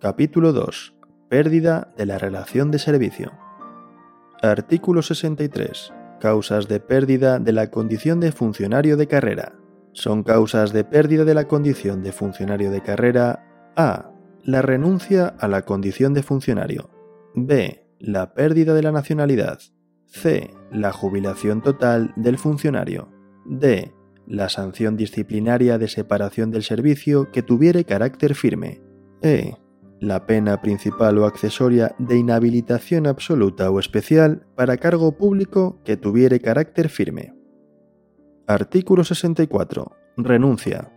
[0.00, 0.94] Capítulo 2.
[1.28, 3.32] Pérdida de la relación de servicio.
[4.40, 5.92] Artículo 63.
[6.18, 9.52] Causas de pérdida de la condición de funcionario de carrera.
[9.92, 13.44] Son causas de pérdida de la condición de funcionario de carrera
[13.76, 14.10] A.
[14.42, 16.88] La renuncia a la condición de funcionario.
[17.34, 17.86] B.
[17.98, 19.58] La pérdida de la nacionalidad.
[20.06, 20.50] C.
[20.72, 23.10] La jubilación total del funcionario.
[23.44, 23.92] D.
[24.26, 28.80] La sanción disciplinaria de separación del servicio que tuviere carácter firme.
[29.20, 29.56] E.
[30.00, 36.40] La pena principal o accesoria de inhabilitación absoluta o especial para cargo público que tuviere
[36.40, 37.34] carácter firme.
[38.46, 39.92] Artículo 64.
[40.16, 40.90] Renuncia.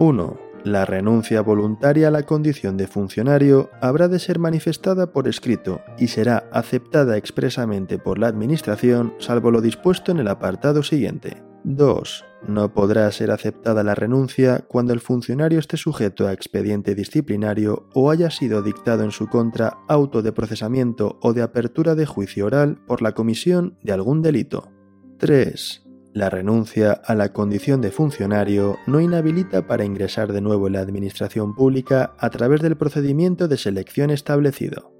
[0.00, 0.40] 1.
[0.64, 6.08] La renuncia voluntaria a la condición de funcionario habrá de ser manifestada por escrito y
[6.08, 11.44] será aceptada expresamente por la Administración salvo lo dispuesto en el apartado siguiente.
[11.62, 12.24] 2.
[12.46, 18.10] No podrá ser aceptada la renuncia cuando el funcionario esté sujeto a expediente disciplinario o
[18.10, 22.78] haya sido dictado en su contra auto de procesamiento o de apertura de juicio oral
[22.86, 24.70] por la comisión de algún delito.
[25.18, 25.84] 3.
[26.14, 30.80] La renuncia a la condición de funcionario no inhabilita para ingresar de nuevo en la
[30.80, 34.92] administración pública a través del procedimiento de selección establecido.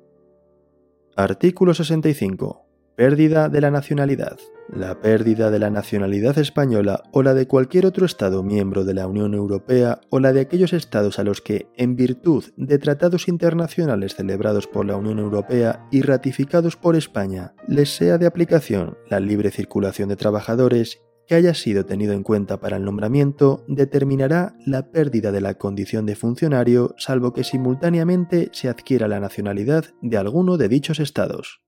[1.16, 2.67] Artículo 65.
[2.98, 4.40] Pérdida de la nacionalidad.
[4.74, 9.06] La pérdida de la nacionalidad española o la de cualquier otro Estado miembro de la
[9.06, 14.16] Unión Europea o la de aquellos Estados a los que, en virtud de tratados internacionales
[14.16, 19.52] celebrados por la Unión Europea y ratificados por España, les sea de aplicación la libre
[19.52, 25.30] circulación de trabajadores que haya sido tenido en cuenta para el nombramiento determinará la pérdida
[25.30, 30.68] de la condición de funcionario salvo que simultáneamente se adquiera la nacionalidad de alguno de
[30.68, 31.60] dichos estados.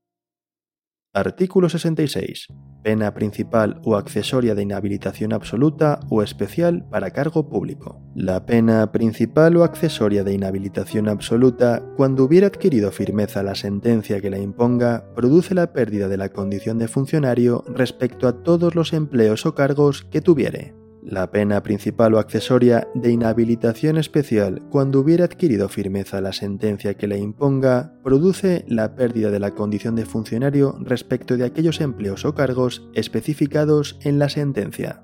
[1.12, 2.46] Artículo 66.
[2.84, 8.00] Pena principal o accesoria de inhabilitación absoluta o especial para cargo público.
[8.14, 14.30] La pena principal o accesoria de inhabilitación absoluta, cuando hubiera adquirido firmeza la sentencia que
[14.30, 19.46] la imponga, produce la pérdida de la condición de funcionario respecto a todos los empleos
[19.46, 20.79] o cargos que tuviere.
[21.10, 27.08] La pena principal o accesoria de inhabilitación especial, cuando hubiera adquirido firmeza la sentencia que
[27.08, 32.36] le imponga, produce la pérdida de la condición de funcionario respecto de aquellos empleos o
[32.36, 35.02] cargos especificados en la sentencia.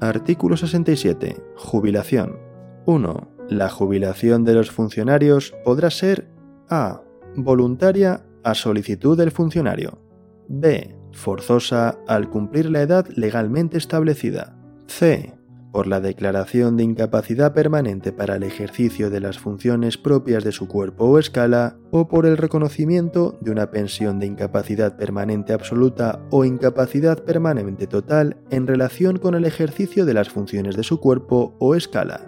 [0.00, 1.36] Artículo 67.
[1.54, 2.40] Jubilación.
[2.86, 3.28] 1.
[3.50, 6.28] La jubilación de los funcionarios podrá ser
[6.68, 7.00] a.
[7.36, 10.00] voluntaria a solicitud del funcionario.
[10.48, 14.53] b forzosa al cumplir la edad legalmente establecida.
[14.86, 15.34] C.
[15.72, 20.68] Por la declaración de incapacidad permanente para el ejercicio de las funciones propias de su
[20.68, 26.44] cuerpo o escala, o por el reconocimiento de una pensión de incapacidad permanente absoluta o
[26.44, 31.74] incapacidad permanente total en relación con el ejercicio de las funciones de su cuerpo o
[31.74, 32.20] escala.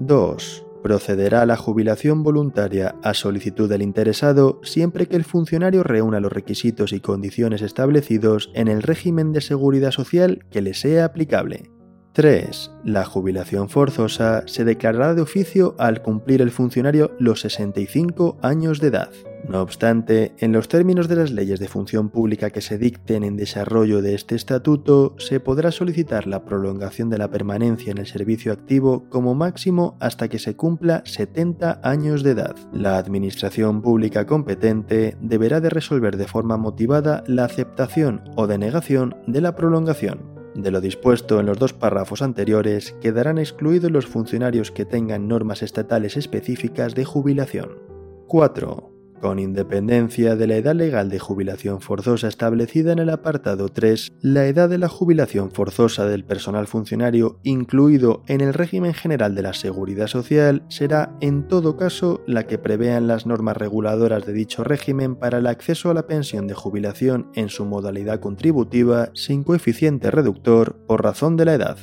[0.00, 6.20] 2 procederá a la jubilación voluntaria a solicitud del interesado siempre que el funcionario reúna
[6.20, 11.70] los requisitos y condiciones establecidos en el régimen de seguridad social que le sea aplicable.
[12.18, 12.72] 3.
[12.82, 18.88] La jubilación forzosa se declarará de oficio al cumplir el funcionario los 65 años de
[18.88, 19.10] edad.
[19.48, 23.36] No obstante, en los términos de las leyes de función pública que se dicten en
[23.36, 28.52] desarrollo de este estatuto, se podrá solicitar la prolongación de la permanencia en el servicio
[28.52, 32.56] activo como máximo hasta que se cumpla 70 años de edad.
[32.72, 39.40] La Administración pública competente deberá de resolver de forma motivada la aceptación o denegación de
[39.40, 40.37] la prolongación.
[40.58, 45.62] De lo dispuesto en los dos párrafos anteriores, quedarán excluidos los funcionarios que tengan normas
[45.62, 47.78] estatales específicas de jubilación.
[48.26, 48.87] 4
[49.20, 54.46] con independencia de la edad legal de jubilación forzosa establecida en el apartado 3, la
[54.46, 59.54] edad de la jubilación forzosa del personal funcionario incluido en el régimen general de la
[59.54, 65.16] seguridad social será en todo caso la que prevean las normas reguladoras de dicho régimen
[65.16, 70.76] para el acceso a la pensión de jubilación en su modalidad contributiva sin coeficiente reductor
[70.86, 71.78] por razón de la edad.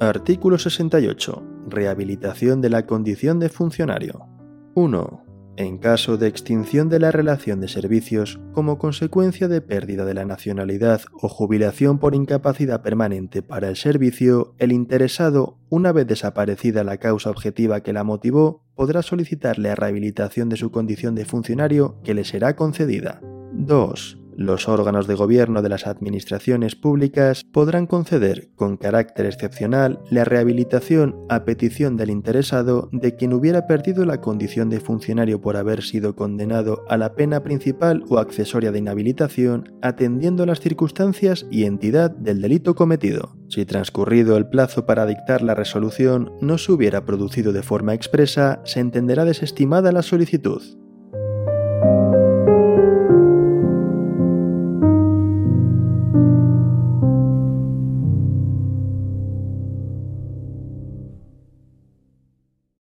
[0.00, 1.42] Artículo 68.
[1.68, 4.26] Rehabilitación de la condición de funcionario.
[4.74, 10.14] 1 en caso de extinción de la relación de servicios como consecuencia de pérdida de
[10.14, 16.84] la nacionalidad o jubilación por incapacidad permanente para el servicio, el interesado, una vez desaparecida
[16.84, 21.96] la causa objetiva que la motivó, podrá solicitar la rehabilitación de su condición de funcionario
[22.02, 23.20] que le será concedida.
[23.52, 24.21] 2.
[24.36, 31.16] Los órganos de gobierno de las administraciones públicas podrán conceder, con carácter excepcional, la rehabilitación
[31.28, 36.16] a petición del interesado de quien hubiera perdido la condición de funcionario por haber sido
[36.16, 42.40] condenado a la pena principal o accesoria de inhabilitación, atendiendo las circunstancias y entidad del
[42.40, 43.36] delito cometido.
[43.48, 48.60] Si transcurrido el plazo para dictar la resolución no se hubiera producido de forma expresa,
[48.64, 50.62] se entenderá desestimada la solicitud.